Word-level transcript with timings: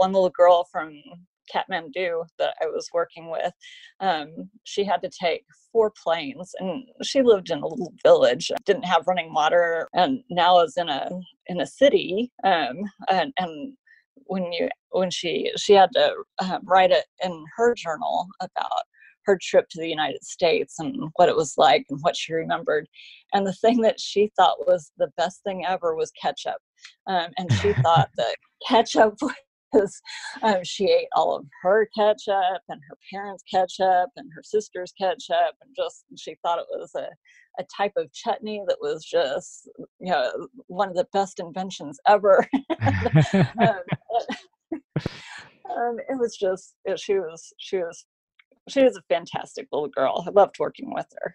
one 0.00 0.12
little 0.12 0.30
girl 0.30 0.66
from 0.72 0.98
Kathmandu 1.54 2.24
that 2.38 2.54
I 2.62 2.66
was 2.66 2.88
working 2.94 3.30
with, 3.30 3.52
um, 4.00 4.48
she 4.64 4.82
had 4.82 5.02
to 5.02 5.10
take 5.10 5.44
four 5.70 5.92
planes, 6.02 6.54
and 6.58 6.84
she 7.02 7.20
lived 7.22 7.50
in 7.50 7.58
a 7.58 7.66
little 7.66 7.92
village, 8.02 8.50
didn't 8.64 8.84
have 8.84 9.06
running 9.06 9.32
water, 9.34 9.88
and 9.92 10.22
now 10.30 10.60
is 10.60 10.76
in 10.78 10.88
a 10.88 11.10
in 11.46 11.60
a 11.60 11.66
city. 11.66 12.32
Um, 12.44 12.76
and, 13.10 13.32
and 13.38 13.74
when 14.26 14.52
you 14.52 14.68
when 14.90 15.10
she 15.10 15.52
she 15.56 15.74
had 15.74 15.90
to 15.94 16.14
um, 16.38 16.62
write 16.64 16.92
it 16.92 17.04
in 17.22 17.44
her 17.56 17.74
journal 17.74 18.26
about 18.40 18.84
her 19.26 19.38
trip 19.40 19.68
to 19.70 19.80
the 19.80 19.88
United 19.88 20.24
States 20.24 20.78
and 20.78 21.10
what 21.16 21.28
it 21.28 21.36
was 21.36 21.54
like 21.58 21.84
and 21.90 21.98
what 22.00 22.16
she 22.16 22.32
remembered. 22.32 22.88
And 23.34 23.46
the 23.46 23.52
thing 23.52 23.82
that 23.82 24.00
she 24.00 24.30
thought 24.34 24.66
was 24.66 24.92
the 24.96 25.10
best 25.18 25.42
thing 25.44 25.66
ever 25.66 25.94
was 25.94 26.10
ketchup. 26.12 26.56
Um, 27.06 27.28
and 27.36 27.52
she 27.54 27.74
thought 27.74 28.08
that 28.16 28.36
ketchup 28.66 29.18
because 29.72 30.00
um, 30.42 30.62
she 30.62 30.86
ate 30.86 31.08
all 31.14 31.36
of 31.36 31.44
her 31.62 31.88
ketchup 31.96 32.62
and 32.68 32.80
her 32.88 32.96
parents' 33.10 33.44
ketchup 33.50 34.10
and 34.16 34.30
her 34.34 34.42
sister's 34.42 34.92
ketchup, 34.98 35.54
and 35.62 35.74
just 35.76 36.04
she 36.16 36.36
thought 36.42 36.58
it 36.58 36.66
was 36.70 36.92
a, 36.96 37.08
a 37.58 37.64
type 37.76 37.92
of 37.96 38.12
chutney 38.12 38.62
that 38.66 38.78
was 38.80 39.04
just 39.04 39.68
you 40.00 40.10
know 40.10 40.30
one 40.66 40.88
of 40.88 40.96
the 40.96 41.06
best 41.12 41.40
inventions 41.40 41.98
ever. 42.06 42.46
um, 42.80 43.80
um, 44.72 45.96
it 46.08 46.18
was 46.18 46.36
just 46.36 46.74
she 46.96 47.14
was 47.14 47.52
she 47.58 47.78
was 47.78 48.06
she 48.68 48.82
was 48.82 48.96
a 48.96 49.02
fantastic 49.08 49.68
little 49.72 49.88
girl. 49.88 50.24
I 50.26 50.30
loved 50.30 50.56
working 50.58 50.92
with 50.92 51.06
her. 51.20 51.34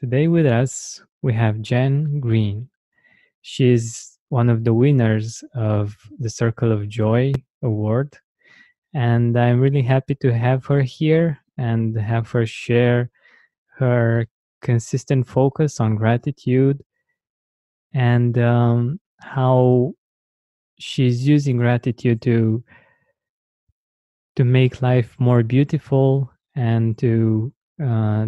Today 0.00 0.26
with 0.26 0.44
us, 0.44 1.00
we 1.22 1.32
have 1.34 1.62
Jenn 1.62 2.18
Green. 2.18 2.68
She's 3.42 4.18
one 4.28 4.50
of 4.50 4.64
the 4.64 4.74
winners 4.74 5.44
of 5.54 5.96
the 6.18 6.28
Circle 6.28 6.72
of 6.72 6.88
Joy 6.88 7.32
Award. 7.62 8.18
And 8.92 9.38
I'm 9.38 9.60
really 9.60 9.82
happy 9.82 10.16
to 10.16 10.32
have 10.36 10.66
her 10.66 10.82
here 10.82 11.38
and 11.56 11.96
have 11.96 12.28
her 12.32 12.44
share 12.44 13.10
her 13.76 14.26
consistent 14.62 15.28
focus 15.28 15.78
on 15.78 15.94
gratitude 15.94 16.82
and 17.92 18.36
um, 18.38 18.98
how 19.20 19.94
she's 20.78 21.26
using 21.26 21.56
gratitude 21.56 22.20
to 22.22 22.64
to 24.34 24.44
make 24.44 24.82
life 24.82 25.14
more 25.20 25.44
beautiful 25.44 26.28
and 26.56 26.98
to 26.98 27.52
uh, 27.80 28.26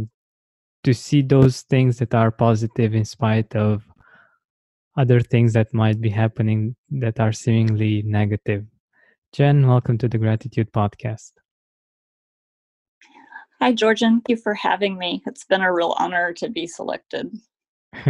to 0.87 0.95
see 0.95 1.20
those 1.20 1.62
things 1.62 1.98
that 1.98 2.15
are 2.15 2.31
positive 2.31 2.95
in 2.95 3.05
spite 3.05 3.56
of 3.56 3.83
other 4.97 5.20
things 5.20 5.53
that 5.53 5.75
might 5.75 6.01
be 6.01 6.09
happening 6.09 6.77
that 6.91 7.19
are 7.19 7.33
seemingly 7.33 8.03
negative. 8.03 8.65
Jenn, 9.33 9.67
welcome 9.67 9.98
to 9.98 10.07
the 10.07 10.17
Gratitude 10.17 10.70
Podcast. 10.70 11.33
Hi, 13.61 13.73
Georgian. 13.73 14.20
Thank 14.20 14.29
you 14.29 14.37
for 14.37 14.55
having 14.55 14.97
me. 14.97 15.25
It's 15.27 15.42
been 15.42 15.61
a 15.61 15.73
real 15.73 15.97
honor 15.98 16.33
to 16.34 16.48
be 16.48 16.69
selected. 16.69 17.37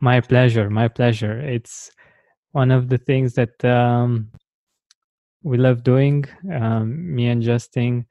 my 0.00 0.22
pleasure. 0.22 0.70
My 0.70 0.88
pleasure. 0.88 1.38
It's 1.38 1.90
one 2.52 2.70
of 2.70 2.88
the 2.88 2.96
things 2.96 3.34
that 3.34 3.62
um, 3.66 4.30
we 5.42 5.58
love 5.58 5.82
doing, 5.82 6.24
um, 6.50 7.14
me 7.14 7.26
and 7.26 7.42
Justin, 7.42 8.06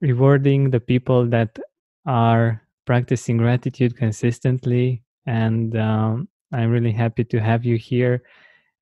rewarding 0.00 0.70
the 0.70 0.80
people 0.80 1.26
that 1.26 1.58
are 2.06 2.62
practicing 2.86 3.36
gratitude 3.36 3.96
consistently. 3.96 5.02
And 5.26 5.76
um, 5.76 6.28
I'm 6.52 6.70
really 6.70 6.92
happy 6.92 7.24
to 7.24 7.40
have 7.40 7.64
you 7.64 7.76
here. 7.76 8.22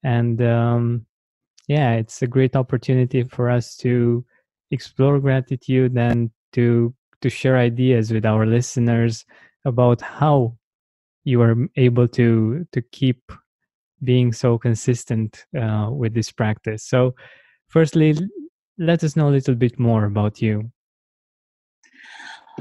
And 0.02 0.40
um, 0.42 1.06
yeah, 1.66 1.94
it's 1.94 2.22
a 2.22 2.26
great 2.26 2.56
opportunity 2.56 3.24
for 3.24 3.50
us 3.50 3.76
to 3.78 4.24
explore 4.70 5.18
gratitude 5.18 5.96
and 5.96 6.30
to 6.52 6.94
to 7.20 7.28
share 7.28 7.58
ideas 7.58 8.12
with 8.12 8.24
our 8.24 8.46
listeners 8.46 9.24
about 9.64 10.00
how 10.00 10.56
you 11.24 11.42
are 11.42 11.56
able 11.76 12.08
to 12.08 12.66
to 12.72 12.80
keep 12.92 13.32
being 14.04 14.32
so 14.32 14.56
consistent 14.58 15.44
uh, 15.60 15.88
with 15.90 16.14
this 16.14 16.30
practice. 16.30 16.84
So, 16.84 17.14
firstly, 17.68 18.16
let 18.78 19.02
us 19.02 19.16
know 19.16 19.28
a 19.28 19.36
little 19.36 19.56
bit 19.56 19.78
more 19.78 20.04
about 20.04 20.40
you. 20.40 20.70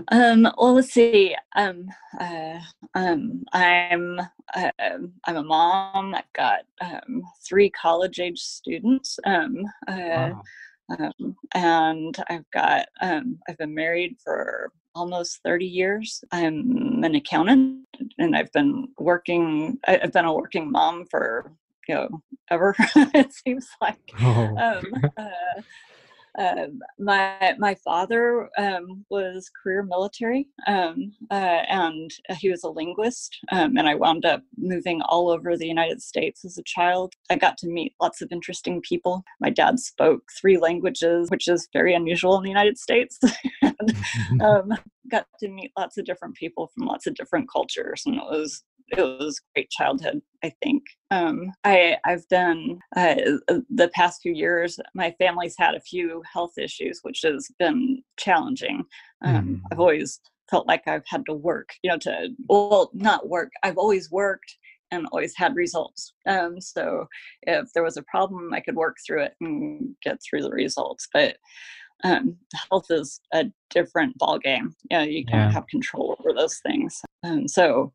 Um, 0.10 0.44
well, 0.58 0.76
let's 0.76 0.94
see. 0.94 1.36
Um, 1.56 1.88
uh, 2.20 2.60
um, 2.96 3.44
I'm 3.54 4.20
uh, 4.56 4.72
I'm 4.80 5.36
a 5.36 5.44
mom. 5.44 6.16
I've 6.16 6.34
got 6.34 6.62
um, 6.82 7.24
three 7.48 7.70
college 7.70 8.20
age 8.20 8.40
students. 8.40 9.20
Um, 9.26 9.58
uh, 9.88 10.32
wow. 10.32 10.44
um, 11.00 11.36
and 11.54 12.18
I've 12.30 12.50
got 12.52 12.88
um, 13.02 13.40
I've 13.48 13.58
been 13.58 13.74
married 13.74 14.18
for 14.24 14.72
almost 14.98 15.40
30 15.44 15.66
years. 15.66 16.24
I'm 16.32 17.04
an 17.04 17.16
accountant 17.16 17.86
and 18.18 18.36
I've 18.36 18.52
been 18.52 18.88
working, 18.98 19.78
I've 19.88 20.12
been 20.12 20.26
a 20.26 20.34
working 20.34 20.72
mom 20.72 21.06
for, 21.10 21.52
you 21.88 21.96
know, 21.96 22.22
ever, 22.50 22.76
it 22.96 23.32
seems 23.32 23.68
like. 23.80 24.12
Oh. 24.20 24.58
Um, 24.58 25.12
uh, 25.18 25.62
um, 26.38 26.80
my 27.00 27.56
my 27.58 27.76
father 27.76 28.50
um, 28.58 29.06
was 29.10 29.50
career 29.62 29.84
military, 29.84 30.48
um, 30.68 31.12
uh, 31.32 31.64
and 31.70 32.12
he 32.40 32.50
was 32.50 32.64
a 32.64 32.70
linguist. 32.70 33.38
Um, 33.52 33.78
and 33.78 33.88
I 33.88 33.96
wound 33.96 34.26
up 34.26 34.44
moving 34.58 35.02
all 35.02 35.30
over 35.30 35.58
the 35.58 35.68
United 35.68 36.02
States 36.02 36.46
as 36.46 36.58
a 36.58 36.64
child. 36.64 37.14
I 37.30 37.38
got 37.38 37.58
to 37.60 37.68
meet 37.68 37.94
lots 38.02 38.22
of 38.22 38.32
interesting 38.32 38.82
people. 38.82 39.24
My 39.40 39.50
dad 39.50 39.80
spoke 39.80 40.24
three 40.40 40.58
languages, 40.58 41.30
which 41.30 41.48
is 41.48 41.68
very 41.74 41.96
unusual 41.96 42.38
in 42.38 42.44
the 42.44 42.50
United 42.50 42.78
States. 42.78 43.20
and, 43.62 44.42
um, 44.42 44.74
got 45.10 45.26
to 45.40 45.48
meet 45.48 45.72
lots 45.78 45.98
of 45.98 46.06
different 46.06 46.36
people 46.36 46.68
from 46.68 46.86
lots 46.86 47.08
of 47.08 47.16
different 47.16 47.50
cultures, 47.52 48.04
and 48.06 48.16
it 48.16 48.24
was 48.24 48.64
it 48.90 49.02
was 49.02 49.42
great 49.54 49.70
childhood 49.70 50.22
i 50.44 50.52
think 50.64 50.84
um, 51.12 51.52
i 51.64 51.98
i've 52.06 52.28
done 52.28 52.80
uh, 52.96 53.16
the 53.70 53.90
past 53.94 54.22
few 54.22 54.34
years 54.34 54.80
my 54.94 55.14
family's 55.20 55.56
had 55.58 55.76
a 55.76 55.82
few 55.82 56.22
health 56.32 56.58
issues 56.58 57.00
which 57.04 57.22
has 57.24 57.50
been 57.60 58.02
challenging 58.18 58.84
um, 59.24 59.46
mm. 59.46 59.62
i've 59.72 59.80
always 59.80 60.20
felt 60.50 60.68
like 60.68 60.88
i've 60.88 61.06
had 61.08 61.26
to 61.26 61.34
work 61.34 61.70
you 61.84 61.90
know 61.90 61.98
to 61.98 62.30
well 62.48 62.90
not 62.94 63.28
work 63.30 63.52
i've 63.64 63.78
always 63.78 64.10
worked 64.12 64.58
and 64.92 65.08
always 65.12 65.34
had 65.36 65.56
results. 65.56 66.14
Um, 66.26 66.62
so 66.62 67.08
if 67.44 67.72
there 67.74 67.84
was 67.84 67.98
a 67.98 68.04
problem, 68.04 68.54
I 68.54 68.62
could 68.62 68.76
work 68.76 68.98
through 69.06 69.24
it 69.24 69.34
and 69.42 69.96
get 70.04 70.20
through 70.22 70.44
the 70.44 70.52
results. 70.52 71.08
But 71.14 71.38
um, 72.04 72.38
health 72.70 72.88
is 72.90 73.20
a 73.34 73.46
different 73.70 74.18
ball 74.18 74.38
game. 74.38 74.76
You 74.90 74.98
know, 74.98 75.04
you 75.04 75.26
can 75.26 75.40
yeah. 75.40 75.52
have 75.52 75.68
control 75.68 76.16
over 76.20 76.34
those 76.34 76.60
things. 76.60 77.02
Um, 77.24 77.48
so 77.48 77.92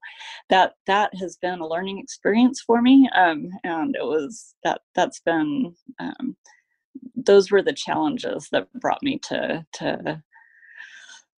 that 0.50 0.74
that 0.86 1.14
has 1.14 1.36
been 1.36 1.60
a 1.60 1.66
learning 1.66 1.98
experience 1.98 2.60
for 2.60 2.82
me, 2.82 3.08
um, 3.14 3.48
and 3.64 3.94
it 3.94 4.04
was 4.04 4.54
that 4.64 4.80
that's 4.94 5.20
been 5.20 5.74
um, 6.00 6.36
those 7.14 7.50
were 7.50 7.62
the 7.62 7.72
challenges 7.72 8.48
that 8.50 8.72
brought 8.74 9.02
me 9.02 9.18
to 9.28 9.64
to 9.74 10.22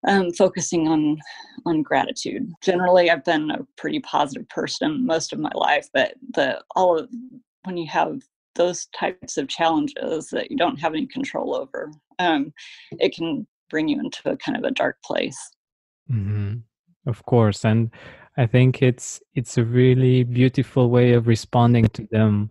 um, 0.06 0.32
focusing 0.32 0.88
on 0.88 1.18
on 1.66 1.82
gratitude. 1.82 2.50
Generally, 2.62 3.10
I've 3.10 3.24
been 3.24 3.50
a 3.50 3.66
pretty 3.76 4.00
positive 4.00 4.48
person 4.48 5.06
most 5.06 5.32
of 5.32 5.38
my 5.38 5.52
life, 5.54 5.88
but 5.92 6.14
the 6.34 6.62
all 6.74 6.98
of 6.98 7.10
when 7.64 7.76
you 7.76 7.88
have 7.88 8.22
those 8.54 8.86
types 8.98 9.36
of 9.36 9.48
challenges 9.48 10.28
that 10.30 10.50
you 10.50 10.56
don't 10.56 10.80
have 10.80 10.94
any 10.94 11.06
control 11.06 11.54
over, 11.54 11.90
um, 12.18 12.52
it 12.92 13.14
can 13.14 13.46
bring 13.70 13.88
you 13.88 13.98
into 14.00 14.30
a 14.30 14.36
kind 14.36 14.56
of 14.56 14.64
a 14.64 14.70
dark 14.70 14.96
place. 15.04 15.38
Mm-hmm. 16.10 16.58
Of 17.06 17.24
course, 17.24 17.64
and 17.64 17.90
I 18.36 18.46
think 18.46 18.82
it's 18.82 19.20
it's 19.34 19.58
a 19.58 19.64
really 19.64 20.24
beautiful 20.24 20.90
way 20.90 21.12
of 21.12 21.26
responding 21.26 21.86
to 21.88 22.08
them, 22.10 22.50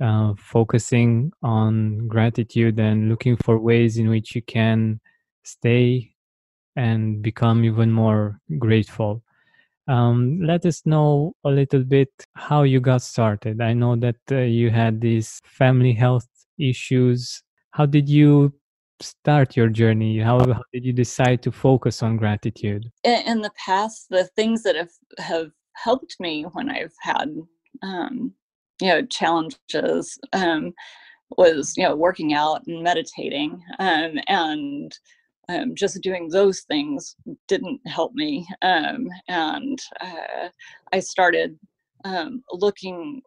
uh, 0.00 0.34
focusing 0.36 1.32
on 1.42 2.06
gratitude 2.06 2.78
and 2.78 3.08
looking 3.08 3.36
for 3.36 3.58
ways 3.58 3.96
in 3.96 4.08
which 4.08 4.34
you 4.34 4.42
can 4.42 5.00
stay 5.42 6.14
and 6.76 7.22
become 7.22 7.64
even 7.64 7.92
more 7.92 8.40
grateful. 8.58 9.22
Um, 9.86 10.40
let 10.40 10.64
us 10.64 10.82
know 10.86 11.34
a 11.44 11.50
little 11.50 11.84
bit 11.84 12.08
how 12.34 12.62
you 12.62 12.80
got 12.80 13.02
started. 13.02 13.60
I 13.60 13.74
know 13.74 13.96
that 13.96 14.16
uh, 14.30 14.36
you 14.38 14.70
had 14.70 15.00
these 15.00 15.40
family 15.44 15.92
health 15.92 16.26
issues. 16.58 17.42
How 17.72 17.86
did 17.86 18.08
you 18.08 18.54
start 19.00 19.56
your 19.56 19.68
journey? 19.68 20.18
How, 20.18 20.38
how 20.38 20.62
did 20.72 20.84
you 20.84 20.92
decide 20.92 21.42
to 21.42 21.52
focus 21.52 22.02
on 22.02 22.16
gratitude? 22.16 22.90
In, 23.02 23.20
in 23.26 23.40
the 23.42 23.50
past, 23.62 24.06
the 24.10 24.24
things 24.36 24.62
that 24.62 24.76
have, 24.76 24.92
have 25.18 25.50
helped 25.74 26.16
me 26.18 26.44
when 26.52 26.70
I've 26.70 26.94
had, 27.00 27.28
um, 27.82 28.32
you 28.80 28.88
know, 28.88 29.04
challenges 29.06 30.18
um, 30.32 30.72
was, 31.36 31.74
you 31.76 31.84
know, 31.84 31.96
working 31.96 32.32
out 32.32 32.62
and 32.66 32.82
meditating 32.82 33.62
um, 33.78 34.18
and 34.28 34.96
um, 35.48 35.74
just 35.74 36.00
doing 36.02 36.28
those 36.28 36.60
things 36.60 37.16
didn't 37.48 37.80
help 37.86 38.14
me. 38.14 38.46
Um, 38.62 39.08
and 39.28 39.78
uh, 40.00 40.48
I 40.92 41.00
started 41.00 41.58
um, 42.04 42.42
looking 42.52 43.22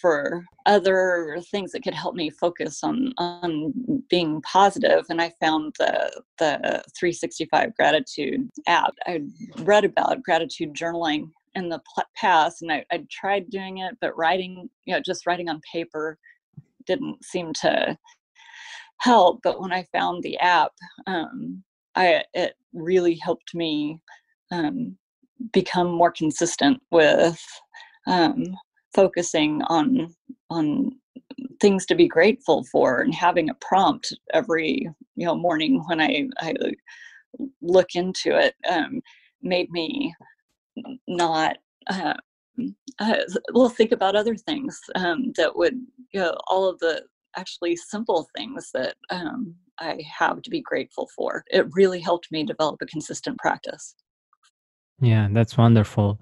for 0.00 0.44
other 0.66 1.38
things 1.50 1.72
that 1.72 1.82
could 1.82 1.94
help 1.94 2.14
me 2.14 2.30
focus 2.30 2.82
on 2.82 3.12
on 3.18 3.72
being 4.10 4.42
positive 4.42 5.04
and 5.08 5.22
i 5.22 5.32
found 5.40 5.74
the 5.78 6.22
the 6.38 6.82
365 6.98 7.74
gratitude 7.76 8.48
app 8.66 8.92
i 9.06 9.20
read 9.60 9.84
about 9.84 10.22
gratitude 10.22 10.74
journaling 10.74 11.30
in 11.54 11.68
the 11.68 11.80
past 12.14 12.62
and 12.62 12.70
I, 12.70 12.84
I 12.92 13.04
tried 13.10 13.48
doing 13.48 13.78
it 13.78 13.96
but 14.02 14.16
writing 14.18 14.68
you 14.84 14.94
know 14.94 15.00
just 15.00 15.26
writing 15.26 15.48
on 15.48 15.60
paper 15.72 16.18
didn't 16.86 17.24
seem 17.24 17.52
to 17.62 17.96
help 19.00 19.40
but 19.42 19.60
when 19.60 19.72
i 19.72 19.86
found 19.92 20.22
the 20.22 20.38
app 20.38 20.72
um, 21.06 21.62
i 21.96 22.22
it 22.34 22.54
really 22.72 23.14
helped 23.16 23.54
me 23.54 23.98
um, 24.52 24.96
become 25.52 25.88
more 25.90 26.12
consistent 26.12 26.80
with 26.90 27.40
um, 28.06 28.44
focusing 28.94 29.62
on 29.62 30.14
on 30.50 30.90
things 31.60 31.86
to 31.86 31.94
be 31.94 32.08
grateful 32.08 32.64
for 32.64 33.00
and 33.00 33.14
having 33.14 33.50
a 33.50 33.54
prompt 33.54 34.12
every 34.32 34.88
you 35.16 35.26
know 35.26 35.34
morning 35.34 35.82
when 35.86 36.00
I, 36.00 36.28
I 36.40 36.54
look 37.62 37.94
into 37.94 38.36
it 38.36 38.54
um, 38.68 39.00
made 39.42 39.70
me 39.70 40.14
not 41.06 41.56
uh, 41.88 42.14
uh, 42.98 43.16
well 43.52 43.68
think 43.68 43.92
about 43.92 44.16
other 44.16 44.34
things 44.34 44.78
um, 44.94 45.32
that 45.36 45.54
would 45.56 45.74
you 46.12 46.20
know 46.20 46.36
all 46.48 46.68
of 46.68 46.78
the 46.80 47.02
actually 47.36 47.76
simple 47.76 48.28
things 48.36 48.70
that 48.74 48.94
um, 49.10 49.54
I 49.78 50.02
have 50.18 50.42
to 50.42 50.50
be 50.50 50.60
grateful 50.60 51.08
for. 51.16 51.44
It 51.50 51.66
really 51.72 52.00
helped 52.00 52.30
me 52.30 52.44
develop 52.44 52.80
a 52.82 52.86
consistent 52.86 53.38
practice. 53.38 53.94
Yeah, 55.00 55.28
that's 55.30 55.56
wonderful. 55.56 56.20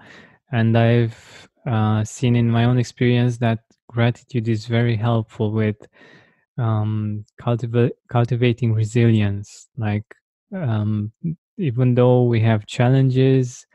And 0.52 0.76
I've 0.78 1.48
uh, 1.66 2.04
seen 2.04 2.36
in 2.36 2.50
my 2.50 2.64
own 2.64 2.78
experience 2.78 3.38
that 3.38 3.60
gratitude 3.88 4.48
is 4.48 4.66
very 4.66 4.96
helpful 4.96 5.52
with 5.52 5.76
um, 6.58 7.24
cultiva- 7.40 7.90
cultivating 8.08 8.72
resilience. 8.72 9.68
Like, 9.76 10.04
um, 10.54 11.12
even 11.58 11.94
though 11.94 12.24
we 12.24 12.40
have 12.40 12.66
challenges, 12.66 13.66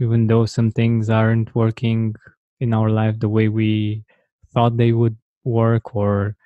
even 0.00 0.26
though 0.26 0.46
some 0.46 0.70
things 0.70 1.10
aren't 1.10 1.54
working 1.54 2.14
in 2.60 2.72
our 2.72 2.90
life 2.90 3.18
the 3.18 3.28
way 3.28 3.48
we 3.48 4.04
thought 4.52 4.76
they 4.76 4.92
would 4.92 5.16
work 5.44 5.94
or 5.94 6.36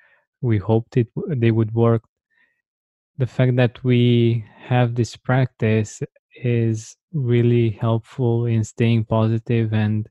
we 0.41 0.57
hoped 0.57 0.97
it 0.97 1.07
they 1.27 1.51
would 1.51 1.73
work 1.73 2.03
the 3.17 3.27
fact 3.27 3.55
that 3.55 3.83
we 3.83 4.43
have 4.57 4.95
this 4.95 5.15
practice 5.15 6.01
is 6.43 6.95
really 7.13 7.69
helpful 7.69 8.45
in 8.45 8.63
staying 8.63 9.05
positive 9.05 9.73
and 9.73 10.09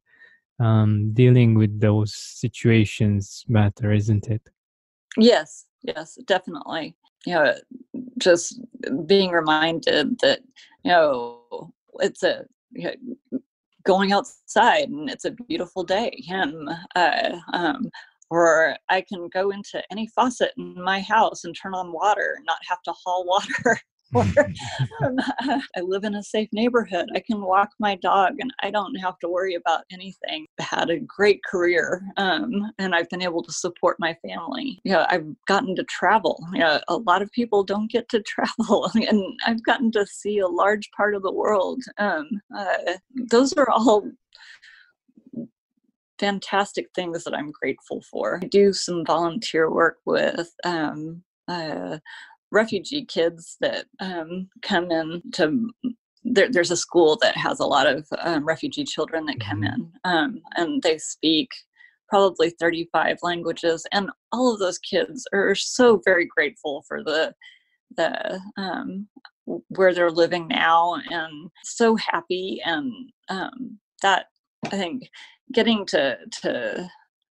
um, 0.61 1.13
dealing 1.13 1.55
with 1.55 1.81
those 1.81 2.15
situations 2.15 3.45
better, 3.49 3.93
isn't 3.93 4.29
it? 4.29 4.43
Yes, 5.17 5.67
yes, 5.83 6.19
definitely. 6.27 6.95
You 7.27 7.35
know, 7.35 7.55
just 8.19 8.61
being 9.07 9.31
reminded 9.31 10.21
that 10.21 10.41
you 10.85 10.93
know 10.93 11.73
it's 11.95 12.23
a 12.23 12.45
you 12.71 12.93
know, 13.33 13.41
going 13.85 14.13
outside 14.13 14.89
and 14.89 15.11
it's 15.11 15.25
a 15.25 15.33
beautiful 15.33 15.83
day, 15.83 16.23
and 16.31 16.69
uh, 16.95 17.39
um, 17.53 17.91
or 18.31 18.77
I 18.89 19.03
can 19.03 19.29
go 19.29 19.51
into 19.51 19.83
any 19.91 20.07
faucet 20.09 20.53
in 20.57 20.83
my 20.83 21.01
house 21.01 21.45
and 21.45 21.55
turn 21.55 21.75
on 21.75 21.93
water, 21.93 22.35
and 22.37 22.47
not 22.47 22.59
have 22.69 22.83
to 22.83 22.93
haul 22.93 23.25
water 23.27 23.81
or 24.13 24.25
um, 25.05 25.17
I 25.77 25.81
live 25.81 26.05
in 26.05 26.15
a 26.15 26.23
safe 26.23 26.49
neighborhood. 26.53 27.09
I 27.15 27.21
can 27.21 27.43
walk 27.43 27.71
my 27.79 27.97
dog 27.97 28.35
and 28.41 28.53
I 28.63 28.71
don't 28.71 28.95
have 28.97 29.19
to 29.21 29.29
worry 29.29 29.55
about 29.55 29.85
anything. 29.93 30.47
I 30.59 30.65
had 30.65 30.91
a 30.91 30.99
great 30.99 31.43
career 31.45 32.03
um, 32.17 32.71
and 32.79 32.95
I've 32.95 33.09
been 33.09 33.23
able 33.23 33.43
to 33.43 33.53
support 33.53 33.97
my 33.99 34.17
family. 34.27 34.81
Yeah, 34.85 35.07
I've 35.09 35.27
gotten 35.47 35.77
to 35.77 35.85
travel. 35.85 36.45
Yeah, 36.55 36.81
a 36.89 36.97
lot 36.97 37.23
of 37.23 37.31
people 37.33 37.63
don't 37.63 37.91
get 37.91 38.09
to 38.11 38.23
travel 38.23 38.91
and 38.95 39.23
I've 39.47 39.65
gotten 39.65 39.91
to 39.93 40.07
see 40.07 40.39
a 40.39 40.49
large 40.49 40.91
part 40.97 41.15
of 41.15 41.23
the 41.23 41.33
world. 41.33 41.83
Um, 41.99 42.29
uh, 42.57 42.95
those 43.31 43.53
are 43.55 43.71
all 43.71 44.05
fantastic 46.21 46.87
things 46.95 47.25
that 47.25 47.35
I'm 47.35 47.51
grateful 47.51 48.03
for. 48.03 48.39
I 48.43 48.47
do 48.47 48.73
some 48.73 49.05
volunteer 49.05 49.71
work 49.71 49.97
with 50.05 50.55
um, 50.65 51.23
uh, 51.49 51.99
refugee 52.53 53.05
kids 53.05 53.57
that 53.61 53.87
um, 53.99 54.49
come 54.63 54.91
in 54.91 55.23
to 55.33 55.71
there, 56.23 56.51
there's 56.51 56.71
a 56.71 56.77
school 56.77 57.19
that 57.23 57.37
has 57.37 57.61
a 57.61 57.67
lot 57.67 57.87
of 57.87 58.07
um, 58.19 58.45
refugee 58.45 58.85
children 58.85 59.25
that 59.27 59.41
come 59.41 59.63
mm-hmm. 59.63 59.83
in 59.83 59.93
um, 60.05 60.41
and 60.57 60.83
they 60.83 60.99
speak 60.99 61.49
probably 62.09 62.51
35 62.51 63.19
languages 63.23 63.87
and 63.93 64.11
all 64.33 64.53
of 64.53 64.59
those 64.59 64.79
kids 64.79 65.27
are 65.33 65.55
so 65.55 66.01
very 66.05 66.27
grateful 66.27 66.85
for 66.87 67.03
the 67.03 67.35
the 67.97 68.41
um, 68.57 69.09
where 69.69 69.95
they're 69.95 70.11
living 70.11 70.47
now 70.47 70.97
and 71.11 71.51
so 71.65 71.97
happy 71.97 72.61
and 72.65 72.93
um, 73.29 73.79
that 74.03 74.27
i 74.67 74.69
think 74.77 75.09
getting 75.53 75.85
to 75.87 76.19
to 76.43 76.91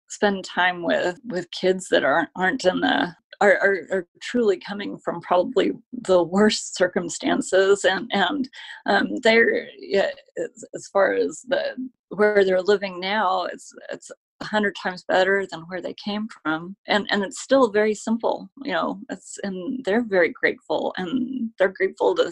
spend 0.08 0.44
time 0.44 0.82
with 0.82 1.18
with 1.24 1.50
kids 1.50 1.88
that 1.90 2.04
aren't 2.04 2.28
aren't 2.36 2.64
in 2.64 2.80
the 2.80 3.14
are, 3.42 3.58
are, 3.60 3.78
are, 3.90 4.08
truly 4.20 4.56
coming 4.56 4.96
from 4.98 5.20
probably 5.20 5.72
the 5.92 6.22
worst 6.22 6.76
circumstances 6.76 7.84
and 7.84 8.08
and 8.12 8.48
um, 8.86 9.16
they're 9.22 9.66
yeah, 9.78 10.10
as, 10.38 10.64
as, 10.74 10.86
far 10.86 11.12
as 11.14 11.42
the 11.48 11.74
where 12.10 12.44
they're 12.44 12.62
living 12.62 13.00
now 13.00 13.44
it's 13.44 13.72
it's 13.90 14.10
a 14.40 14.44
hundred 14.44 14.76
times 14.80 15.04
better 15.08 15.44
than 15.50 15.60
where 15.62 15.80
they 15.82 15.94
came 15.94 16.28
from 16.42 16.76
and 16.86 17.06
and 17.10 17.24
it's 17.24 17.40
still 17.40 17.70
very 17.70 17.94
simple 17.94 18.48
you 18.62 18.72
know 18.72 19.00
it's 19.10 19.38
and 19.42 19.84
they're 19.84 20.04
very 20.04 20.30
grateful 20.30 20.94
and 20.96 21.50
they're 21.58 21.74
grateful 21.76 22.14
to 22.14 22.30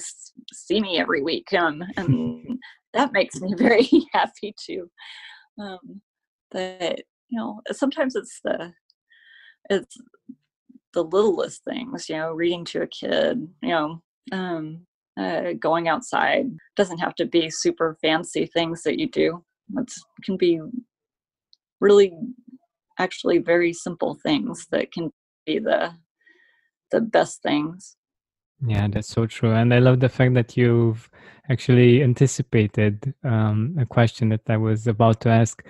see 0.52 0.81
me 0.81 0.99
every 0.99 1.23
week 1.23 1.52
um, 1.55 1.83
and 1.97 2.59
that 2.95 3.12
makes 3.12 3.40
me 3.40 3.52
very 3.59 3.88
happy 4.12 4.55
too 4.59 4.88
um, 5.59 6.00
that 6.52 7.00
you 7.28 7.38
know 7.38 7.61
sometimes 7.73 8.16
it's 8.16 8.40
the 8.45 8.73
it's 9.69 9.97
the 10.92 11.04
littlest 11.04 11.64
things, 11.64 12.09
you 12.09 12.16
know, 12.16 12.33
reading 12.33 12.64
to 12.64 12.83
a 12.83 12.87
kid, 12.87 13.49
you 13.62 13.69
know, 13.69 14.02
um, 14.33 14.87
uh, 15.19 15.52
going 15.59 15.88
outside 15.88 16.47
doesn't 16.76 16.99
have 16.99 17.14
to 17.14 17.26
be 17.26 17.50
super 17.50 17.97
fancy 18.00 18.47
things 18.47 18.83
that 18.83 18.99
you 18.99 19.09
do. 19.09 19.45
It 19.76 19.92
can 20.25 20.37
be 20.37 20.61
really 21.80 22.12
actually 22.99 23.38
very 23.38 23.73
simple 23.73 24.19
things 24.23 24.66
that 24.71 24.92
can 24.92 25.11
be 25.47 25.59
the 25.59 25.92
the 26.90 27.00
best 27.00 27.40
things. 27.42 27.97
Yeah, 28.67 28.88
that's 28.88 29.09
so 29.09 29.26
true. 29.26 29.52
And 29.52 29.73
I 29.73 29.79
love 29.79 30.00
the 30.00 30.09
fact 30.09 30.35
that 30.35 30.57
you've 30.57 31.09
actually 31.49 32.02
anticipated 32.02 33.14
um, 33.25 33.75
a 33.79 33.87
question 33.87 34.29
that 34.31 34.43
I 34.49 34.57
was 34.59 34.87
about 34.87 35.21
to 35.23 35.31
ask. 35.31 35.64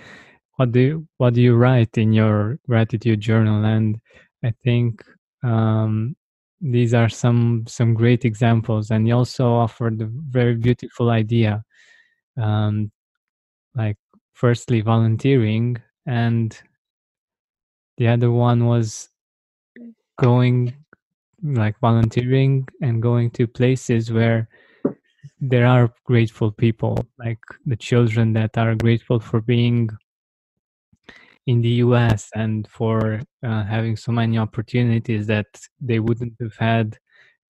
What 0.56 0.72
do 0.72 0.80
you, 0.80 1.08
what 1.18 1.34
do 1.34 1.40
you 1.42 1.54
write 1.56 1.96
in 1.98 2.12
your 2.12 2.58
gratitude 2.68 3.20
journal? 3.20 3.64
And 3.64 4.00
I 4.44 4.52
think 4.64 5.02
um, 5.44 6.16
these 6.60 6.92
are 6.92 7.08
some 7.08 7.64
some 7.66 7.94
great 7.94 8.24
examples, 8.26 8.90
and 8.90 9.08
you 9.08 9.14
also 9.16 9.50
offered 9.52 10.00
a 10.02 10.06
very 10.06 10.56
beautiful 10.56 11.08
idea, 11.10 11.64
um, 12.36 12.90
like 13.74 13.96
firstly 14.34 14.82
volunteering, 14.82 15.78
and 16.06 16.58
the 17.96 18.08
other 18.08 18.30
one 18.30 18.66
was 18.66 19.08
going 20.18 20.74
like 21.42 21.78
volunteering 21.80 22.66
and 22.82 23.02
going 23.02 23.30
to 23.30 23.46
places 23.46 24.12
where 24.12 24.48
there 25.40 25.66
are 25.66 25.92
grateful 26.04 26.50
people 26.50 26.98
like 27.18 27.38
the 27.66 27.76
children 27.76 28.32
that 28.32 28.56
are 28.58 28.74
grateful 28.74 29.18
for 29.18 29.40
being 29.40 29.88
in 31.46 31.60
the 31.62 31.82
US 31.84 32.28
and 32.34 32.68
for 32.68 33.20
uh, 33.42 33.64
having 33.64 33.96
so 33.96 34.12
many 34.12 34.38
opportunities 34.38 35.26
that 35.26 35.46
they 35.80 35.98
wouldn't 35.98 36.34
have 36.40 36.56
had 36.56 36.98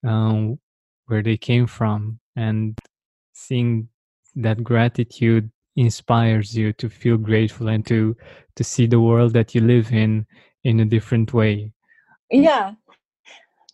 um, 0.06 0.58
where 1.06 1.22
they 1.22 1.36
came 1.36 1.66
from. 1.66 2.18
And 2.36 2.78
seeing 3.32 3.88
that 4.36 4.62
gratitude 4.62 5.50
inspires 5.76 6.56
you 6.56 6.72
to 6.74 6.88
feel 6.88 7.16
grateful 7.16 7.68
and 7.68 7.86
to 7.86 8.16
to 8.56 8.64
see 8.64 8.86
the 8.86 9.00
world 9.00 9.32
that 9.32 9.54
you 9.54 9.60
live 9.60 9.92
in 9.92 10.26
in 10.64 10.80
a 10.80 10.84
different 10.84 11.32
way 11.32 11.72
yeah 12.30 12.72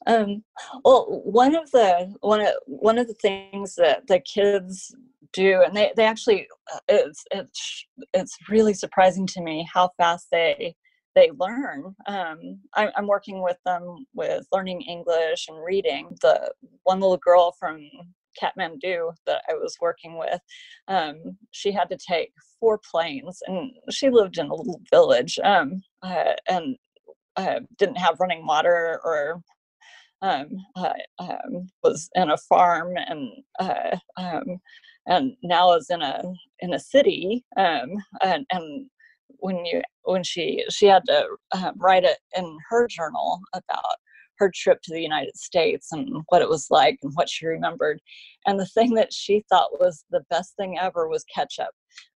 Um, 0.06 0.44
well, 0.84 1.22
one 1.24 1.54
of 1.54 1.70
the 1.72 2.14
one 2.20 2.40
of 2.40 2.52
one 2.66 2.98
of 2.98 3.08
the 3.08 3.14
things 3.14 3.74
that 3.74 4.06
the 4.06 4.20
kids 4.20 4.94
do, 5.32 5.62
and 5.64 5.76
they 5.76 5.92
they 5.96 6.04
actually 6.04 6.46
uh, 6.72 6.78
it's 6.88 7.24
it's 7.32 7.86
it's 8.14 8.36
really 8.48 8.74
surprising 8.74 9.26
to 9.28 9.42
me 9.42 9.68
how 9.72 9.90
fast 9.96 10.28
they 10.30 10.74
they 11.14 11.30
learn. 11.38 11.94
Um, 12.06 12.60
I, 12.74 12.90
I'm 12.96 13.06
working 13.06 13.42
with 13.42 13.56
them 13.64 14.06
with 14.14 14.46
learning 14.52 14.82
English 14.82 15.46
and 15.48 15.64
reading. 15.64 16.16
The 16.20 16.52
one 16.84 17.00
little 17.00 17.16
girl 17.16 17.52
from 17.58 17.88
Kathmandu 18.40 19.12
that 19.26 19.42
I 19.48 19.54
was 19.54 19.76
working 19.80 20.18
with, 20.18 20.40
um, 20.88 21.38
she 21.50 21.72
had 21.72 21.88
to 21.88 21.96
take 21.96 22.32
four 22.60 22.78
planes, 22.90 23.40
and 23.46 23.72
she 23.90 24.10
lived 24.10 24.38
in 24.38 24.46
a 24.46 24.54
little 24.54 24.80
village, 24.90 25.38
um, 25.42 25.82
uh, 26.02 26.34
and 26.48 26.76
uh, 27.36 27.60
didn't 27.78 27.96
have 27.96 28.20
running 28.20 28.46
water 28.46 29.00
or 29.04 29.42
um, 30.22 30.48
uh, 30.76 30.92
um, 31.18 31.68
was 31.82 32.08
in 32.14 32.30
a 32.30 32.36
farm 32.36 32.94
and 32.96 33.30
uh, 33.58 33.96
um, 34.16 34.60
and 35.06 35.36
now 35.42 35.72
is 35.74 35.88
in 35.90 36.02
a 36.02 36.22
in 36.60 36.74
a 36.74 36.80
city 36.80 37.44
um, 37.56 37.96
and, 38.22 38.46
and 38.50 38.86
when 39.38 39.64
you 39.64 39.82
when 40.04 40.22
she 40.22 40.64
she 40.70 40.86
had 40.86 41.02
to 41.06 41.26
uh, 41.52 41.72
write 41.76 42.04
it 42.04 42.18
in 42.36 42.58
her 42.70 42.86
journal 42.88 43.40
about 43.52 43.96
her 44.38 44.50
trip 44.54 44.80
to 44.82 44.92
the 44.92 45.00
United 45.00 45.36
States 45.36 45.88
and 45.92 46.22
what 46.28 46.42
it 46.42 46.48
was 46.48 46.66
like 46.70 46.98
and 47.02 47.12
what 47.14 47.28
she 47.28 47.46
remembered. 47.46 48.00
And 48.46 48.58
the 48.58 48.66
thing 48.66 48.94
that 48.94 49.12
she 49.12 49.44
thought 49.48 49.80
was 49.80 50.04
the 50.10 50.24
best 50.30 50.54
thing 50.56 50.78
ever 50.78 51.08
was 51.08 51.24
ketchup. 51.34 51.70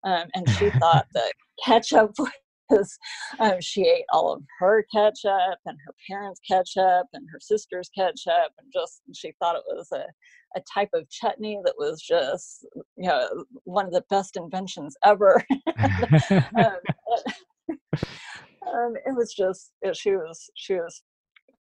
Um, 0.05 0.25
and 0.35 0.49
she 0.51 0.71
thought 0.71 1.07
that 1.15 1.33
ketchup 1.65 2.15
was, 2.71 2.99
um, 3.39 3.61
she 3.61 3.83
ate 3.83 4.05
all 4.13 4.33
of 4.33 4.43
her 4.59 4.85
ketchup 4.95 5.59
and 5.67 5.77
her 5.85 5.95
parents' 6.09 6.41
ketchup 6.47 7.07
and 7.13 7.27
her 7.33 7.41
sister's 7.41 7.91
ketchup. 7.97 8.53
And 8.59 8.73
just, 8.73 9.03
she 9.15 9.33
thought 9.39 9.57
it 9.57 9.63
was 9.67 9.89
a, 9.93 10.05
a 10.57 10.63
type 10.73 10.91
of 10.95 11.09
chutney 11.11 11.61
that 11.65 11.75
was 11.79 12.01
just, 12.01 12.67
you 12.97 13.09
know, 13.09 13.45
one 13.65 13.87
of 13.87 13.93
the 13.93 14.05
best 14.11 14.37
inventions 14.37 14.97
ever. 15.05 15.45
um, 16.57 16.77
um, 18.67 18.95
it 19.07 19.15
was 19.17 19.33
just 19.35 19.73
it, 19.83 19.97
she 19.97 20.13
was 20.13 20.51
she 20.55 20.75
was 20.75 21.03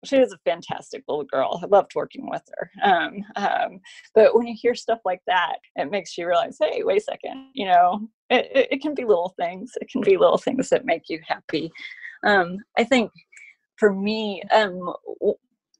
she 0.05 0.17
was 0.17 0.31
a 0.31 0.37
fantastic 0.49 1.03
little 1.07 1.25
girl. 1.25 1.59
I 1.61 1.65
loved 1.65 1.91
working 1.95 2.29
with 2.29 2.43
her. 2.55 2.71
Um, 2.83 3.23
um, 3.35 3.79
but 4.15 4.33
when 4.33 4.47
you 4.47 4.55
hear 4.57 4.73
stuff 4.73 4.99
like 5.03 5.21
that, 5.27 5.57
it 5.75 5.91
makes 5.91 6.17
you 6.17 6.25
realize, 6.25 6.57
hey, 6.59 6.83
wait 6.83 7.01
a 7.01 7.03
second, 7.03 7.49
you 7.53 7.65
know, 7.65 8.07
it, 8.29 8.49
it, 8.53 8.67
it 8.71 8.81
can 8.81 8.93
be 8.93 9.05
little 9.05 9.33
things. 9.37 9.71
It 9.81 9.89
can 9.89 10.01
be 10.01 10.17
little 10.17 10.37
things 10.37 10.69
that 10.69 10.85
make 10.85 11.09
you 11.09 11.19
happy. 11.27 11.71
Um, 12.25 12.57
I 12.77 12.83
think 12.83 13.11
for 13.77 13.93
me, 13.93 14.43
um, 14.53 14.93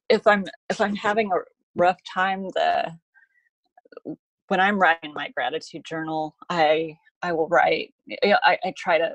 if 0.09 0.25
I'm 0.25 0.45
if 0.69 0.81
I'm 0.81 0.95
having 0.95 1.31
a 1.31 1.39
rough 1.75 1.99
time, 2.11 2.43
the 2.55 2.97
when 4.47 4.59
I'm 4.59 4.79
writing 4.79 5.13
my 5.13 5.29
gratitude 5.29 5.85
journal, 5.85 6.35
I 6.49 6.97
I 7.21 7.33
will 7.33 7.47
write. 7.47 7.93
I, 8.23 8.57
I 8.63 8.73
try 8.77 8.97
to 8.97 9.11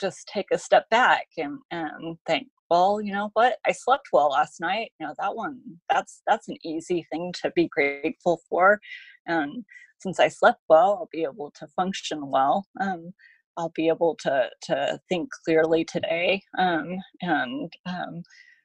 just 0.00 0.28
take 0.28 0.46
a 0.52 0.58
step 0.58 0.88
back 0.88 1.26
and, 1.36 1.58
and 1.70 2.16
think, 2.26 2.48
well, 2.70 3.00
you 3.00 3.12
know 3.12 3.30
what? 3.34 3.56
I 3.66 3.72
slept 3.72 4.08
well 4.12 4.30
last 4.30 4.60
night. 4.60 4.92
You 4.98 5.06
know, 5.06 5.14
that 5.18 5.34
one, 5.34 5.60
that's 5.90 6.22
that's 6.26 6.48
an 6.48 6.56
easy 6.64 7.06
thing 7.10 7.32
to 7.42 7.50
be 7.54 7.68
grateful 7.68 8.40
for. 8.48 8.80
And 9.26 9.64
since 10.00 10.18
I 10.18 10.28
slept 10.28 10.62
well, 10.68 10.98
I'll 10.98 11.08
be 11.12 11.22
able 11.22 11.52
to 11.58 11.66
function 11.68 12.30
well. 12.30 12.66
Um, 12.80 13.12
I'll 13.56 13.72
be 13.74 13.88
able 13.88 14.16
to 14.20 14.48
to 14.62 14.98
think 15.08 15.28
clearly 15.44 15.84
today 15.84 16.42
um, 16.58 16.98
and 17.20 17.72
um, 17.86 18.22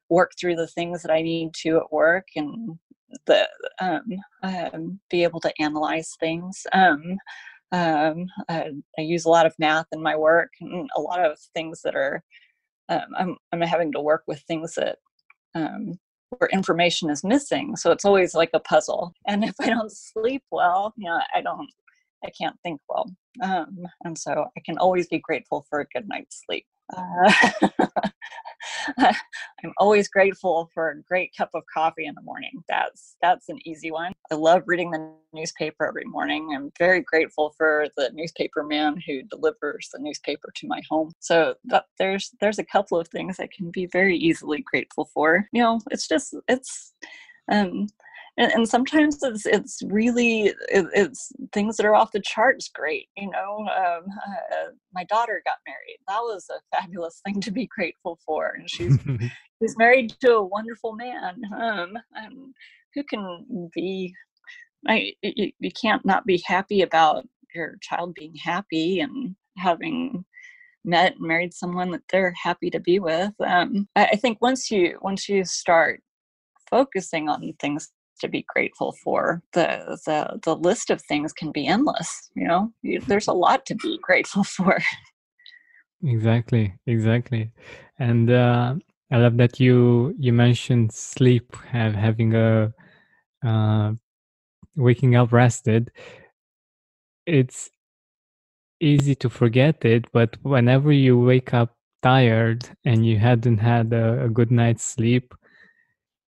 work 0.09 0.31
through 0.39 0.55
the 0.55 0.67
things 0.67 1.01
that 1.01 1.11
I 1.11 1.21
need 1.21 1.53
to 1.63 1.77
at 1.77 1.91
work 1.91 2.27
and 2.35 2.77
the 3.25 3.47
um, 3.79 4.03
um, 4.43 4.99
be 5.09 5.23
able 5.23 5.39
to 5.41 5.53
analyze 5.59 6.11
things. 6.19 6.65
Um, 6.73 7.17
um, 7.71 8.27
I, 8.47 8.71
I, 8.97 9.01
use 9.01 9.25
a 9.25 9.29
lot 9.29 9.45
of 9.45 9.55
math 9.57 9.87
in 9.91 10.01
my 10.01 10.15
work 10.15 10.49
and 10.61 10.87
a 10.95 11.01
lot 11.01 11.19
of 11.25 11.37
things 11.53 11.81
that 11.83 11.95
are 11.95 12.23
I'm 12.89 13.35
I'm 13.51 13.61
having 13.61 13.91
to 13.93 14.01
work 14.01 14.23
with 14.27 14.39
things 14.41 14.75
that 14.75 14.97
where 16.37 16.49
information 16.51 17.09
is 17.09 17.23
missing. 17.23 17.75
So 17.75 17.91
it's 17.91 18.05
always 18.05 18.33
like 18.33 18.51
a 18.53 18.59
puzzle. 18.59 19.13
And 19.27 19.43
if 19.43 19.55
I 19.59 19.69
don't 19.69 19.91
sleep 19.91 20.43
well, 20.51 20.93
you 20.97 21.09
know, 21.09 21.19
I 21.33 21.41
don't 21.41 21.69
I 22.23 22.29
can't 22.31 22.55
think 22.63 22.81
well. 22.89 23.05
Um, 23.43 23.85
and 24.03 24.17
so 24.17 24.45
I 24.57 24.61
can 24.65 24.77
always 24.77 25.07
be 25.07 25.19
grateful 25.19 25.65
for 25.69 25.81
a 25.81 25.85
good 25.87 26.07
night's 26.07 26.43
sleep. 26.45 26.65
Uh, 26.95 27.31
I'm 28.97 29.73
always 29.77 30.07
grateful 30.07 30.69
for 30.73 30.89
a 30.91 31.01
great 31.03 31.31
cup 31.37 31.49
of 31.53 31.63
coffee 31.73 32.05
in 32.05 32.15
the 32.15 32.21
morning. 32.21 32.63
That's 32.69 33.15
that's 33.21 33.49
an 33.49 33.59
easy 33.65 33.91
one. 33.91 34.13
I 34.31 34.35
love 34.35 34.63
reading 34.67 34.91
the 34.91 35.11
newspaper 35.33 35.87
every 35.87 36.05
morning. 36.05 36.53
I'm 36.55 36.71
very 36.77 37.01
grateful 37.01 37.53
for 37.57 37.87
the 37.97 38.11
newspaper 38.13 38.63
man 38.63 39.01
who 39.05 39.23
delivers 39.23 39.89
the 39.93 39.99
newspaper 39.99 40.51
to 40.55 40.67
my 40.67 40.81
home. 40.89 41.13
So 41.19 41.55
that, 41.65 41.85
there's 41.97 42.31
there's 42.39 42.59
a 42.59 42.65
couple 42.65 42.99
of 42.99 43.07
things 43.07 43.39
I 43.39 43.47
can 43.55 43.71
be 43.71 43.87
very 43.87 44.17
easily 44.17 44.61
grateful 44.61 45.09
for. 45.13 45.47
You 45.51 45.63
know, 45.63 45.81
it's 45.91 46.07
just 46.07 46.35
it's 46.47 46.93
um 47.51 47.87
and, 48.37 48.51
and 48.51 48.67
sometimes 48.67 49.21
it's 49.23 49.45
it's 49.45 49.81
really 49.87 50.47
it, 50.69 50.85
it's 50.93 51.31
things 51.53 51.77
that 51.77 51.85
are 51.85 51.95
off 51.95 52.11
the 52.11 52.21
charts 52.21 52.69
great 52.73 53.07
you 53.15 53.29
know 53.29 53.59
um, 53.59 54.03
uh, 54.27 54.71
my 54.93 55.03
daughter 55.05 55.41
got 55.45 55.57
married. 55.67 55.97
That 56.07 56.19
was 56.19 56.45
a 56.49 56.75
fabulous 56.75 57.21
thing 57.25 57.41
to 57.41 57.51
be 57.51 57.67
grateful 57.67 58.19
for 58.25 58.55
and 58.57 58.69
she's 58.69 58.97
she's 59.61 59.77
married 59.77 60.13
to 60.21 60.35
a 60.35 60.45
wonderful 60.45 60.93
man 60.93 61.41
um, 61.57 61.97
and 62.15 62.53
who 62.93 63.03
can 63.03 63.69
be 63.73 64.13
I, 64.87 65.13
you, 65.23 65.51
you 65.59 65.71
can't 65.71 66.05
not 66.05 66.25
be 66.25 66.43
happy 66.45 66.81
about 66.81 67.27
your 67.53 67.77
child 67.81 68.13
being 68.13 68.35
happy 68.35 68.99
and 68.99 69.35
having 69.57 70.25
met 70.83 71.15
and 71.15 71.25
married 71.25 71.53
someone 71.53 71.89
that 71.91 72.03
they're 72.09 72.33
happy 72.41 72.69
to 72.69 72.79
be 72.79 72.99
with 72.99 73.31
um, 73.45 73.87
I, 73.95 74.05
I 74.05 74.15
think 74.17 74.39
once 74.41 74.69
you 74.69 74.99
once 75.01 75.29
you 75.29 75.43
start 75.45 76.01
focusing 76.69 77.29
on 77.29 77.53
things 77.59 77.91
to 78.19 78.27
be 78.27 78.45
grateful 78.47 78.95
for. 79.03 79.41
The 79.53 79.99
the 80.05 80.39
the 80.43 80.55
list 80.55 80.89
of 80.89 81.01
things 81.01 81.33
can 81.33 81.51
be 81.51 81.67
endless. 81.67 82.29
You 82.35 82.47
know, 82.47 82.73
there's 83.07 83.27
a 83.27 83.33
lot 83.33 83.65
to 83.67 83.75
be 83.75 83.99
grateful 84.01 84.43
for. 84.55 84.77
Exactly, 86.03 86.73
exactly, 86.85 87.51
and 87.99 88.29
uh, 88.29 88.75
I 89.11 89.17
love 89.17 89.37
that 89.37 89.59
you 89.59 90.13
you 90.19 90.33
mentioned 90.33 90.93
sleep 90.93 91.55
and 91.73 91.95
having 91.95 92.35
a 92.35 92.73
uh, 93.45 93.93
waking 94.75 95.15
up 95.15 95.31
rested. 95.31 95.91
It's 97.25 97.69
easy 98.79 99.15
to 99.15 99.29
forget 99.29 99.83
it, 99.85 100.05
but 100.11 100.37
whenever 100.43 100.91
you 100.91 101.19
wake 101.19 101.53
up 101.53 101.75
tired 102.03 102.69
and 102.83 103.05
you 103.05 103.17
hadn't 103.17 103.57
had 103.57 103.93
a, 103.93 104.25
a 104.25 104.29
good 104.29 104.51
night's 104.51 104.83
sleep, 104.83 105.33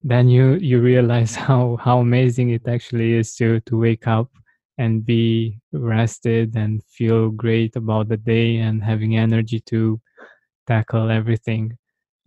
then 0.05 0.29
you 0.29 0.53
you 0.55 0.79
realize 0.81 1.35
how 1.47 1.77
how 1.81 1.99
amazing 1.99 2.51
it 2.51 2.67
actually 2.67 3.13
is 3.15 3.35
to 3.35 3.59
to 3.61 3.77
wake 3.77 4.07
up 4.07 4.29
and 4.77 5.05
be 5.05 5.57
rested 5.73 6.55
and 6.55 6.83
feel 6.83 7.29
great 7.31 7.75
about 7.75 8.07
the 8.09 8.17
day 8.17 8.57
and 8.57 8.83
having 8.83 9.17
energy 9.17 9.59
to 9.61 9.99
tackle 10.67 11.09
everything. 11.09 11.77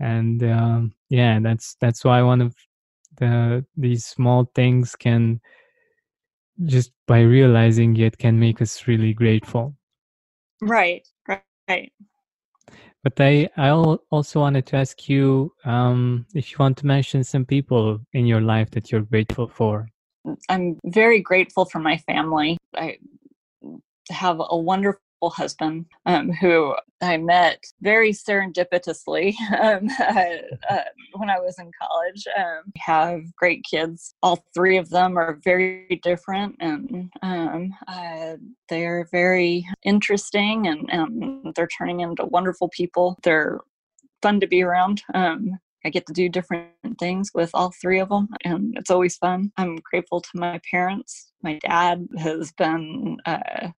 And 0.00 0.42
um, 0.42 0.94
yeah 1.08 1.38
that's 1.40 1.76
that's 1.80 2.04
why 2.04 2.22
one 2.22 2.42
of 2.42 2.54
the 3.18 3.64
these 3.76 4.06
small 4.06 4.50
things 4.54 4.96
can 4.96 5.40
just 6.64 6.92
by 7.06 7.20
realizing 7.20 7.96
it 7.96 8.18
can 8.18 8.38
make 8.40 8.60
us 8.60 8.88
really 8.88 9.14
grateful. 9.14 9.76
Right 10.60 11.06
right 11.28 11.92
but 13.16 13.24
I, 13.24 13.48
I 13.56 13.70
also 13.70 14.40
wanted 14.40 14.66
to 14.66 14.76
ask 14.76 15.08
you 15.08 15.52
um, 15.64 16.26
if 16.34 16.52
you 16.52 16.56
want 16.58 16.76
to 16.78 16.86
mention 16.86 17.24
some 17.24 17.44
people 17.44 18.00
in 18.12 18.26
your 18.26 18.40
life 18.40 18.70
that 18.72 18.92
you're 18.92 19.02
grateful 19.02 19.48
for. 19.48 19.88
I'm 20.48 20.78
very 20.84 21.20
grateful 21.20 21.64
for 21.64 21.78
my 21.78 21.96
family. 21.98 22.58
I 22.74 22.98
have 24.10 24.40
a 24.40 24.56
wonderful 24.56 25.00
husband 25.22 25.86
um, 26.06 26.30
who 26.30 26.74
I 27.00 27.16
met 27.16 27.64
very 27.80 28.12
serendipitously 28.12 29.34
um, 29.60 29.88
uh, 29.98 30.82
when 31.14 31.30
I 31.30 31.38
was 31.38 31.58
in 31.58 31.70
college. 31.80 32.24
Um, 32.36 32.62
we 32.66 32.80
have 32.80 33.34
great 33.36 33.64
kids. 33.68 34.14
All 34.22 34.44
three 34.54 34.76
of 34.76 34.90
them 34.90 35.16
are 35.16 35.38
very 35.44 36.00
different 36.02 36.56
and 36.60 37.10
um, 37.22 37.74
uh, 37.86 38.36
they're 38.68 39.08
very 39.10 39.66
interesting 39.82 40.66
and, 40.66 40.88
and, 40.90 41.54
they're 41.56 41.68
turning 41.78 42.00
into 42.00 42.24
wonderful 42.26 42.68
people. 42.68 43.18
They're 43.22 43.60
fun 44.22 44.38
to 44.40 44.46
be 44.46 44.62
around. 44.62 45.02
Um, 45.14 45.58
I 45.84 45.90
get 45.90 46.06
to 46.06 46.12
do 46.12 46.28
different 46.28 46.70
things 46.98 47.30
with 47.34 47.50
all 47.54 47.72
three 47.80 48.00
of 48.00 48.08
them, 48.08 48.28
and 48.44 48.76
it's 48.76 48.90
always 48.90 49.16
fun. 49.16 49.52
I'm 49.56 49.76
grateful 49.76 50.20
to 50.20 50.28
my 50.34 50.60
parents. 50.70 51.32
My 51.42 51.58
dad 51.62 52.06
has 52.18 52.52
been 52.52 53.18
uh, 53.24 53.68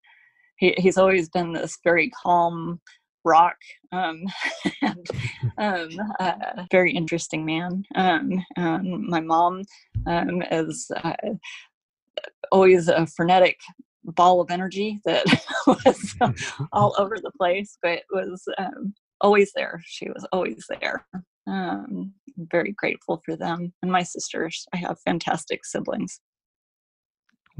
he, 0.60 0.74
he's 0.78 0.98
always 0.98 1.28
been 1.28 1.52
this 1.52 1.78
very 1.82 2.10
calm 2.10 2.80
rock 3.24 3.56
um, 3.92 4.22
and 4.82 5.06
um, 5.58 5.88
uh, 6.20 6.32
very 6.70 6.92
interesting 6.92 7.44
man. 7.44 7.82
Um, 7.96 8.44
my 8.56 9.20
mom 9.20 9.62
um, 10.06 10.42
is 10.50 10.90
uh, 11.02 11.12
always 12.52 12.88
a 12.88 13.06
frenetic 13.06 13.58
ball 14.04 14.40
of 14.40 14.50
energy 14.50 15.00
that 15.04 15.24
was 15.66 16.14
all 16.72 16.94
over 16.98 17.16
the 17.16 17.32
place, 17.38 17.76
but 17.82 18.02
was 18.12 18.42
um, 18.58 18.94
always 19.20 19.52
there. 19.54 19.82
She 19.86 20.08
was 20.08 20.26
always 20.32 20.64
there. 20.68 21.06
Um, 21.46 22.12
very 22.50 22.72
grateful 22.72 23.20
for 23.24 23.36
them 23.36 23.72
and 23.82 23.90
my 23.90 24.02
sisters. 24.02 24.66
I 24.72 24.76
have 24.78 24.98
fantastic 25.04 25.64
siblings. 25.64 26.20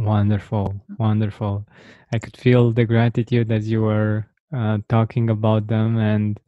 Wonderful, 0.00 0.75
wonderful. 0.99 1.66
I 2.12 2.19
could 2.21 2.37
feel 2.37 2.73
the 2.73 2.87
gratitude 2.87 3.52
as 3.52 3.71
you 3.71 3.83
were 3.83 4.26
uh, 4.54 4.78
talking 4.88 5.30
about 5.30 5.69
them, 5.69 5.99
and 5.99 6.40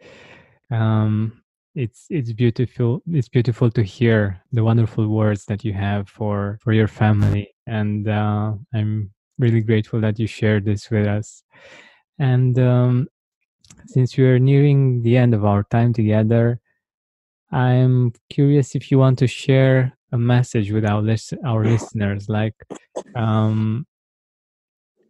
um, 0.71 1.43
it's 1.77 2.07
it's 2.11 2.33
beautiful. 2.33 3.03
It's 3.09 3.29
beautiful 3.29 3.71
to 3.73 3.85
hear 3.85 4.43
the 4.53 4.65
wonderful 4.65 5.09
words 5.09 5.47
that 5.47 5.65
you 5.65 5.75
have 5.75 6.09
for 6.09 6.59
for 6.63 6.75
your 6.75 6.89
family, 6.89 7.55
and 7.69 8.09
uh, 8.09 8.55
I'm 8.75 9.13
really 9.39 9.63
grateful 9.63 10.01
that 10.03 10.19
you 10.19 10.27
shared 10.29 10.67
this 10.67 10.91
with 10.91 11.07
us. 11.07 11.45
And 12.19 12.59
um, 12.59 13.09
since 13.87 14.17
we 14.17 14.25
are 14.27 14.41
nearing 14.41 15.03
the 15.03 15.19
end 15.19 15.35
of 15.35 15.45
our 15.45 15.65
time 15.65 15.93
together, 15.95 16.61
I'm 17.53 18.15
curious 18.31 18.75
if 18.77 18.91
you 18.91 18.99
want 18.99 19.19
to 19.21 19.29
share 19.29 19.93
a 20.13 20.19
message 20.19 20.71
with 20.71 20.85
our 20.85 21.03
our 21.45 21.65
listeners, 21.65 22.29
like 22.29 22.55
um, 23.15 23.87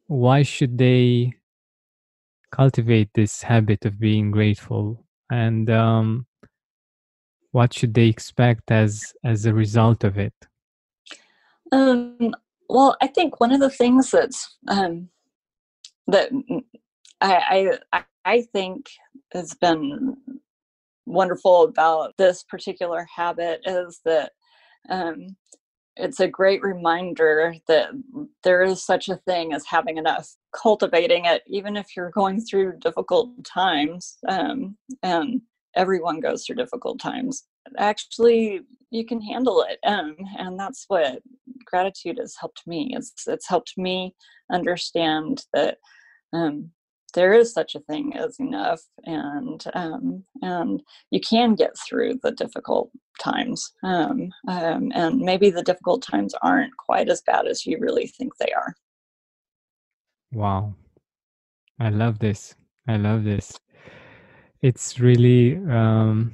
why 0.07 0.43
should 0.43 0.79
they 0.79 1.35
cultivate 2.53 3.11
this 3.15 3.43
habit 3.43 3.85
of 3.85 3.99
being 3.99 4.31
grateful, 4.31 5.05
and 5.31 5.69
um, 5.71 6.27
what 7.51 7.75
should 7.75 7.95
they 7.95 8.07
expect 8.07 8.71
as 8.71 9.13
as 9.25 9.45
a 9.47 9.55
result 9.55 10.05
of 10.05 10.19
it? 10.19 10.35
Um, 11.73 12.35
well, 12.69 12.97
I 13.01 13.07
think 13.07 13.41
one 13.41 13.53
of 13.53 13.61
the 13.61 13.71
things 13.71 14.11
that's 14.11 14.57
um, 14.69 15.09
that 16.07 16.31
I, 17.21 17.79
I 17.93 18.05
I 18.25 18.43
think 18.53 18.89
has 19.33 19.55
been 19.55 20.17
wonderful 21.07 21.65
about 21.65 22.15
this 22.19 22.45
particular 22.45 23.07
habit 23.17 23.61
is 23.65 24.01
that 24.05 24.33
um, 24.89 25.37
it's 25.97 26.21
a 26.21 26.29
great 26.29 26.63
reminder 26.63 27.55
that 27.69 27.91
there 28.45 28.63
is 28.63 28.83
such 28.83 29.09
a 29.11 29.17
thing 29.17 29.53
as 29.53 29.67
having 29.67 29.99
enough 29.99 30.29
cultivating 30.55 31.27
it 31.27 31.43
even 31.47 31.77
if 31.77 31.97
you're 31.97 32.11
going 32.11 32.41
through 32.41 32.79
difficult 32.79 33.31
times 33.45 34.19
um, 34.29 34.77
and 35.03 35.41
everyone 35.77 36.21
goes 36.21 36.45
through 36.45 36.57
difficult 36.57 37.01
times 37.01 37.45
actually 37.79 38.61
you 38.91 39.05
can 39.07 39.21
handle 39.21 39.65
it 39.69 39.79
um, 39.87 40.17
and 40.39 40.59
that's 40.59 40.85
what 40.89 41.23
gratitude 41.65 42.19
has 42.21 42.37
helped 42.39 42.63
me. 42.67 42.93
It's 42.95 43.27
it's 43.27 43.49
helped 43.49 43.75
me 43.77 44.15
understand 44.51 45.45
that 45.55 45.79
um, 46.33 46.71
there 47.15 47.33
is 47.33 47.53
such 47.53 47.75
a 47.75 47.81
thing 47.81 48.17
as 48.17 48.39
enough 48.39 48.81
and 49.05 49.65
um, 49.75 50.25
and 50.43 50.83
you 51.11 51.21
can 51.21 51.55
get 51.55 51.73
through 51.79 52.19
the 52.23 52.33
difficult 52.33 52.91
times 53.21 53.73
um, 53.83 54.31
um, 54.49 54.91
and 54.95 55.21
maybe 55.21 55.51
the 55.51 55.63
difficult 55.63 56.03
times 56.03 56.35
aren't 56.43 56.77
quite 56.77 57.09
as 57.09 57.23
bad 57.23 57.47
as 57.47 57.67
you 57.67 57.79
really 57.79 58.07
think 58.07 58.33
they 58.39 58.53
are. 58.53 58.75
Wow. 60.33 60.75
I 61.79 61.91
love 61.91 62.19
this. 62.19 62.55
I 62.89 62.97
love 62.97 63.25
this. 63.25 63.59
It's 64.63 64.99
really 65.01 65.57
um, 65.69 66.33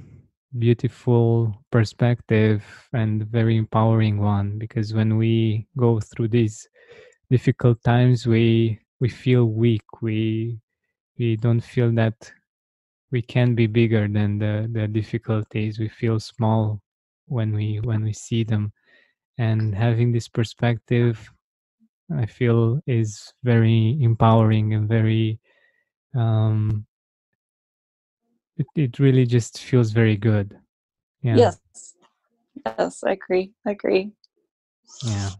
beautiful 0.59 1.55
perspective 1.71 2.63
and 2.93 3.27
very 3.27 3.57
empowering 3.57 4.19
one 4.19 4.59
because 4.59 4.95
when 4.95 5.17
we 5.17 5.67
go 5.77 6.01
through 6.01 6.29
these 6.29 6.69
difficult 7.31 7.83
times 7.83 8.27
we 8.27 8.79
we 9.01 9.09
feel 9.09 9.45
weak. 9.47 9.83
We 10.03 10.59
we 11.19 11.37
don't 11.37 11.61
feel 11.61 11.91
that 11.93 12.33
we 13.11 13.23
can 13.23 13.55
be 13.55 13.67
bigger 13.67 14.07
than 14.07 14.39
the, 14.39 14.69
the 14.71 14.87
difficulties. 14.87 15.79
We 15.79 15.89
feel 15.89 16.21
small 16.21 16.81
when 17.27 17.53
we 17.55 17.81
when 17.83 18.03
we 18.05 18.13
see 18.13 18.45
them. 18.45 18.73
And 19.39 19.75
having 19.75 20.13
this 20.13 20.29
perspective 20.29 21.31
i 22.17 22.25
feel 22.25 22.81
is 22.87 23.33
very 23.45 23.99
empowering 24.01 24.73
and 24.75 24.89
very 24.89 25.39
um 26.15 26.87
it, 28.57 28.67
it 28.75 28.99
really 28.99 29.27
just 29.27 29.59
feels 29.61 29.93
very 29.93 30.17
good. 30.17 30.59
Yeah. 31.23 31.37
Yes. 31.37 31.95
Yes 32.67 33.05
i 33.05 33.13
agree. 33.13 33.53
I 33.67 33.71
agree. 33.71 34.11
Yeah. 35.05 35.31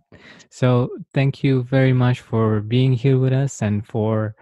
So 0.51 0.91
thank 1.15 1.43
you 1.43 1.63
very 1.63 1.93
much 1.93 2.21
for 2.21 2.61
being 2.61 2.93
here 2.93 3.19
with 3.19 3.33
us 3.33 3.61
and 3.63 3.85
for 3.87 4.37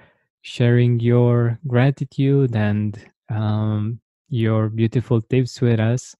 sharing 0.46 1.00
your 1.00 1.58
gratitude 1.66 2.54
and 2.54 3.04
um, 3.28 3.98
your 4.28 4.68
beautiful 4.68 5.20
tips 5.20 5.60
with 5.60 5.80
us. 5.80 6.14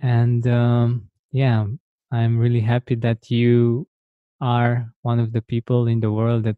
And 0.00 0.44
um, 0.48 1.08
yeah, 1.30 1.64
I'm 2.10 2.38
really 2.38 2.60
happy 2.60 2.96
that 2.96 3.30
you 3.30 3.86
are 4.40 4.92
one 5.02 5.20
of 5.20 5.32
the 5.32 5.42
people 5.42 5.86
in 5.86 6.00
the 6.00 6.10
world 6.10 6.42
that 6.42 6.56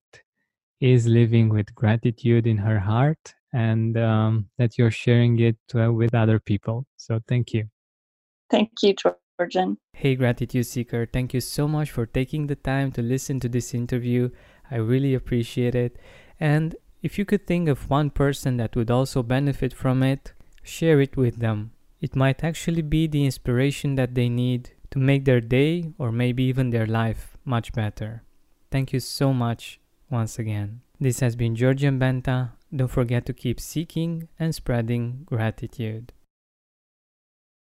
is 0.81 1.07
living 1.07 1.51
with 1.51 1.74
gratitude 1.74 2.46
in 2.46 2.57
her 2.57 2.79
heart 2.79 3.35
and 3.53 3.98
um, 3.98 4.48
that 4.57 4.79
you're 4.79 4.90
sharing 4.90 5.38
it 5.40 5.59
uh, 5.74 5.92
with 5.92 6.14
other 6.14 6.40
people. 6.40 6.87
So 6.96 7.20
thank 7.29 7.53
you. 7.53 7.68
Thank 8.48 8.70
you, 8.83 8.94
Georgian. 9.38 9.77
Hey, 9.92 10.14
Gratitude 10.14 10.64
Seeker, 10.64 11.07
thank 11.12 11.35
you 11.35 11.40
so 11.42 11.68
much 11.68 11.90
for 11.90 12.07
taking 12.07 12.46
the 12.46 12.57
time 12.57 12.92
to 12.92 13.03
listen 13.03 13.40
to 13.40 13.48
this 13.48 13.74
interview. 13.74 14.31
I 14.70 14.77
really 14.77 15.14
appreciate 15.14 15.74
it. 15.74 15.98
And 16.40 16.77
if 17.03 17.18
you 17.18 17.24
could 17.24 17.46
think 17.46 17.68
of 17.68 17.90
one 17.90 18.11
person 18.11 18.57
that 18.57 18.77
would 18.77 18.90
also 18.90 19.22
benefit 19.22 19.72
from 19.72 20.03
it, 20.03 20.33
share 20.62 21.01
it 21.01 21.16
with 21.16 21.38
them. 21.38 21.72
It 22.01 22.14
might 22.14 22.44
actually 22.44 22.83
be 22.83 23.07
the 23.07 23.24
inspiration 23.24 23.96
that 23.96 24.14
they 24.14 24.29
need 24.29 24.70
to 24.90 24.98
make 24.98 25.24
their 25.24 25.40
day 25.40 25.92
or 25.98 26.12
maybe 26.12 26.44
even 26.44 26.70
their 26.70 26.87
life 26.87 27.37
much 27.44 27.72
better. 27.72 28.22
Thank 28.70 28.92
you 28.92 29.01
so 29.01 29.33
much 29.33 29.81
once 30.11 30.38
again. 30.38 30.81
This 31.01 31.20
has 31.20 31.37
been 31.37 31.57
Georgian 31.57 31.98
Benta. 31.98 32.51
Don't 32.74 32.88
forget 32.88 33.24
to 33.27 33.33
keep 33.33 33.61
seeking 33.61 34.29
and 34.38 34.55
spreading 34.55 35.22
gratitude. 35.24 36.12